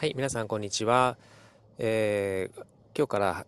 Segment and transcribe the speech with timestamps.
[0.00, 1.18] はい、皆さんこんにちは。
[1.76, 2.64] えー、
[2.96, 3.46] 今日から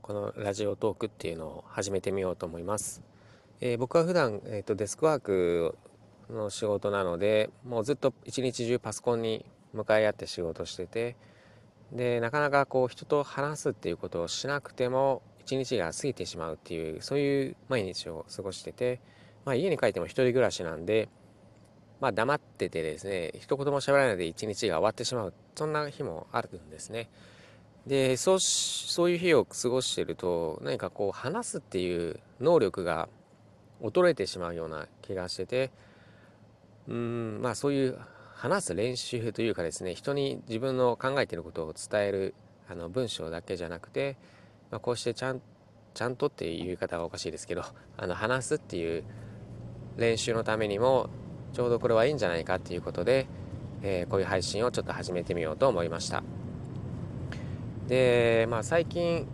[0.00, 3.02] このラジオトークっていうのを始めてみようと思います。
[3.60, 5.76] えー、僕は普段、えーと、デスクワーク
[6.30, 11.16] の仕事なので、もうずっと一日中パソコンに向かい合って仕事してて、
[11.90, 19.00] で、なかなかこう人と話すっていうことをしなくても一日が過ぎてしまうっていう、そういう毎日を過ごしてて、
[19.44, 21.08] まあ家に帰っても一人暮らしなんで、
[22.02, 25.32] まあ、黙っててですね一言も喋らないで一日が終わってしまう。
[25.54, 27.08] そんな日もあるんですね。
[27.86, 33.08] でそうそういう日を過ごしてると何かこう話すっていう能力が
[33.80, 35.70] 衰えてしまうような気がしてて
[36.88, 37.98] うんまあそういう
[38.34, 42.34] 話す練習というかですね人に自分の考えてることを伝える
[42.68, 44.16] あの文章だけじゃなくて、
[44.72, 45.40] まあ、こうしてちゃん
[45.94, 47.64] ちゃんとっていう言い方がおかしいですけど
[47.96, 49.04] あの話すっていう
[49.96, 51.10] 練習のためにも
[51.52, 53.26] ちょうどこれはいいんじゃないかっていうことで、
[53.82, 56.22] えー、こういう配信をちょっと始めてみようと思いました。
[57.88, 59.26] でまあ最近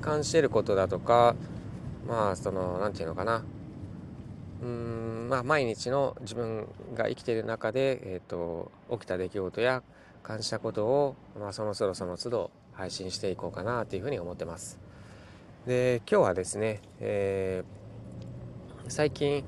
[0.00, 1.34] 感じてることだとか
[2.06, 3.44] まあその何て言うのかな。
[4.62, 9.82] うんまあ毎日の自分が生きてる中で、えーと、起きた出来事や
[10.22, 14.78] 感じたことを、まあ、その都度その都度配信していこうかなというふうに思ってます。
[15.66, 19.44] で今日はですね、えー、最近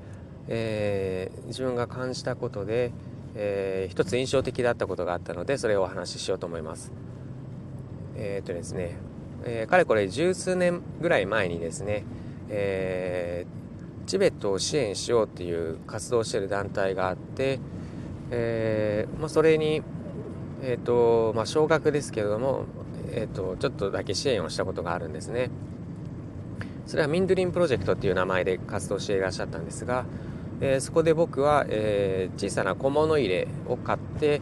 [0.47, 2.91] えー、自分が感じたことで、
[3.35, 6.91] えー、一つ印象的だったことがあったのでそれをお話ししようと思います。
[8.15, 8.95] えっ、とですね、
[9.45, 12.03] えー、かれこれ十数年ぐらい前にですね、
[12.49, 17.59] えー、チベットを支援しようっていう活動をしている団体があって、
[18.31, 19.83] えーまあ、それに
[20.61, 22.65] え、ー、とまあ少額ですけれども、
[23.11, 25.49] えーと、ちょっとだけ支援をしたことがあるんですね。
[26.85, 30.05] それはミンドリンプロジェクトっていう名前で活動していらっしゃったんですが、
[30.59, 34.41] えー、そこで僕は、えー、小さな小物入れを買って、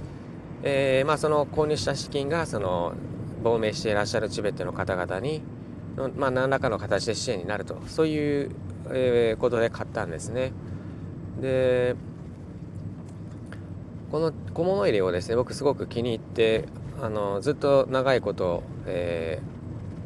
[0.63, 2.93] えーまあ、その購入した資金がその
[3.43, 5.41] 亡命していらっしゃるチベットの方々に、
[6.15, 7.81] まあ、何らかの形で支援になると。
[7.87, 8.51] そういう、
[8.91, 10.51] え、ことで買ったんですね。
[11.41, 11.95] で
[14.11, 16.65] この小物入れをですね僕すごく気に入って
[17.01, 19.41] あのずっと長いこと、え、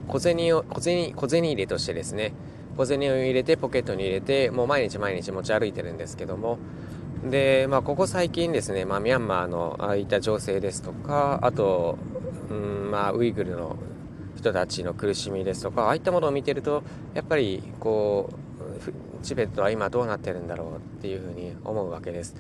[0.07, 2.33] 小銭を小銭小銭入れとしてですね
[2.79, 6.57] 小銭を入れてポケットに入れてもう毎日毎日持ち歩いてるんですけども。
[7.29, 11.97] で、まあ、ここ最近ですね、まあ、ミャンマーのああいった情勢ですとかあと、
[12.49, 13.75] うんまあ、ウイグルの
[14.37, 22.35] 人たちの苦しみですとかああいったものを見てるとやっぱりこうチベットは今どうなってるんだろうっていうふうに思うわけです。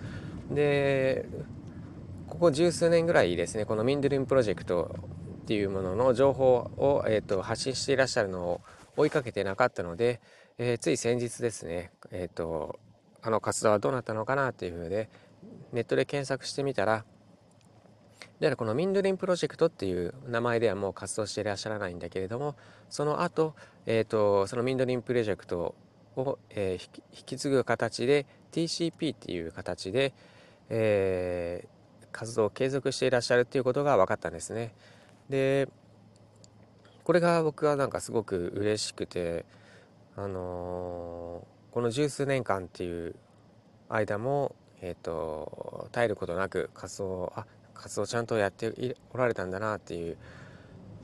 [0.49, 1.25] で
[2.27, 4.95] ここ十数年ぐらいですねこのミンドゥリンプロジェクト
[5.41, 8.61] っていうものの情報を、えーと発信していらっしゃるのを
[8.97, 10.19] 追いかけてなかったので、
[10.57, 12.79] えー、つい先日ですね、えっ、ー、と、
[13.21, 15.09] あの活動はどうなったのかなっていうふうで、
[15.71, 17.05] ネットで検索してみたら、
[18.39, 22.55] でこのミンドリンプロジェクトっていう名前ではもう活動していらっしゃらないんだけれども、
[22.89, 23.53] その後、
[23.85, 25.75] えっ、ー、と、そのミンドリンプロジェクト
[26.15, 30.13] を、えー、引き継ぐ形で TCP っていう形で、
[30.69, 34.73] えー、活動を継続していらっしゃるっていうことが分かったんですね。
[35.29, 35.67] で、
[37.09, 39.43] これが僕はなんかすごく嬉しくて
[40.15, 43.15] あのー、この十数年間っていう
[43.89, 50.17] 間もえっ、ー、と絶えることなく活動あ活動ちゃんとやっておられたんだなっていう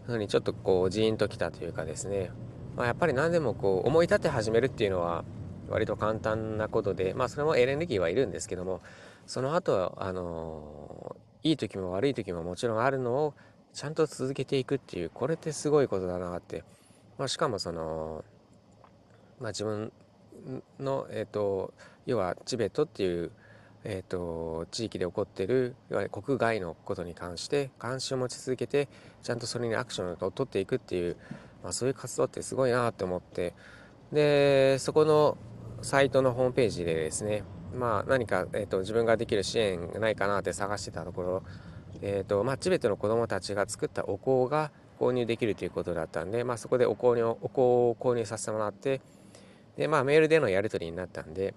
[0.06, 2.30] ふうにちょっとこうジーンときたというかですね、
[2.78, 5.26] まあ、やっぱり何でもこう思い立って始めるっていうのは
[5.72, 8.82] 割と簡単なことでまあそれもエネルギーはいるんですけども
[9.26, 13.34] その後あのいい時も悪い時ももちろんあるのを
[13.76, 16.64] ちゃんと続けていくっていうこれってすごいことだなって、
[17.18, 18.24] まあ、しかもその、
[19.42, 19.92] まあ、自分
[20.80, 21.74] の、えーと、
[22.06, 23.32] 要はチベットっていう、
[23.84, 28.88] えーと、地域で起こってるいわゆる国外のことに関して関心を持ち続けて
[29.22, 31.18] ちゃんとそれにアクションを取っていくっていう、
[31.62, 33.54] まあ、そういう活動ってすごいなって思って。
[34.14, 35.38] でそこの
[35.82, 37.44] サイトのホームページでですね
[37.74, 41.44] まあ何か、えーと自分ができる支援がないかなって探してたところ
[42.02, 49.02] えーとまあ、チベットの子どもたちが作ったお香が購入できるということだったんで、まあ、そこでお香にお香を購入させてもらって
[49.78, 51.54] で、まあ、メールでのやり取りになったんで、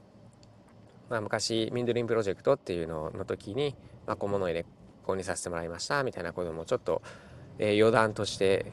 [1.08, 3.74] まあ、昔ミンドリンプロジェクトっていうのの時に、
[4.06, 4.64] まあ、小物入れ
[5.06, 7.02] 購入させてもらいましたみたいなこともちょっと、
[7.58, 8.66] えー、余談として、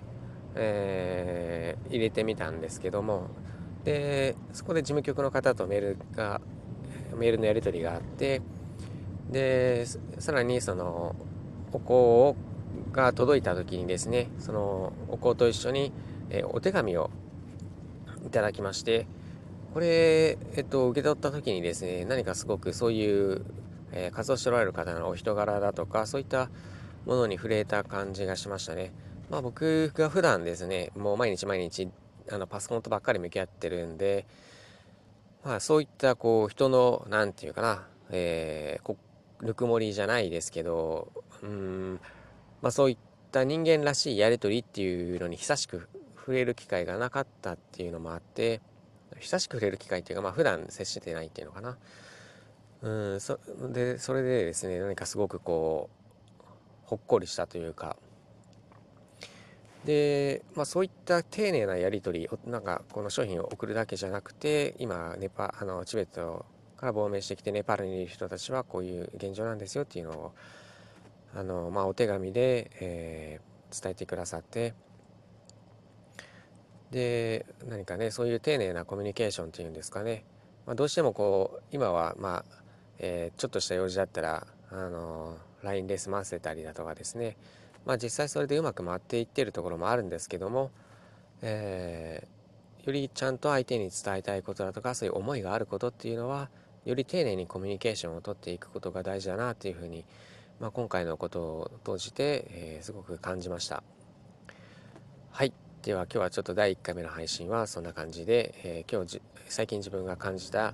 [0.56, 3.30] えー、入れてみたんですけども
[3.84, 6.42] でそこで事務局の方とメールが
[7.16, 8.42] メールのやり取りがあって
[9.30, 9.86] で
[10.20, 11.16] さらにその
[11.76, 12.40] お香
[12.94, 15.92] が届いた時にですねそのお香と一緒に、
[16.30, 17.10] えお手紙を
[18.26, 19.06] いただきまして
[19.74, 23.46] これ、えっと、受け取った時にですね何かすごくそういう、
[23.92, 26.50] え、活動しておられる方のお人柄だとかそういった
[27.06, 28.94] ものに触れた感じがしましたね。
[29.30, 31.90] まあ、僕が普段ですねもう毎日毎日
[32.32, 34.26] あのパソコンとばっかり向き合ってるんで、
[35.44, 38.96] まあ、そういったこう人の何て言うかな、えー、
[39.42, 41.12] ぬくもりじゃないですけど
[41.46, 42.00] うん、
[42.62, 42.98] まあ、そういっ
[43.32, 45.88] た人間らしいやり取りっていうのに久しく
[46.18, 48.62] 触れる機会がなかったっていうのもあって
[49.20, 51.78] 久しく触れる機会っていうか、まあ、普段接してないっていうのかな。
[52.82, 53.40] うんそ
[53.72, 55.90] でそれでですね何かすごくこ
[56.42, 56.44] う
[56.86, 57.96] ほっこりしたというか。
[59.86, 66.46] で、まあ、そういった丁寧なやり取りなんかこの商品を送るだけじゃなくて今ネパあのチベット
[66.76, 70.34] から亡命してきてネパールにいる人たちはこういう現状なんですよっていうのを
[71.36, 74.74] あの、まあ、お手紙で、えー、伝えてくださって
[76.92, 80.24] で何かねそういう丁寧なコミュニケーションっていうんですかね、
[80.66, 82.46] まあ、どうしてもこう今はまあ、
[83.00, 87.38] えー、ちょっとした用事だったらあの LINE で済ませたりだとかですね。
[87.86, 90.72] まあ、実際それでうまく回っていってるところもあるんですけども、
[91.44, 96.50] えー、よりちゃんと相手に伝えたいことだとかそういう思いがあることっていうのは
[96.86, 100.06] より丁寧にコミュニケーションをとっていくことが大事だなっていうふうに思います、
[100.60, 103.84] まあ、今回のことを通じて、えー、すごく感じました。
[105.32, 105.54] はい。
[105.82, 110.74] では今日はちょっと第1回目の配信はそんな感じで、えー、今日最近自分が感じた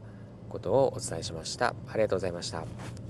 [0.50, 1.74] ことをお伝えしました。
[1.88, 3.01] ありがとうございました。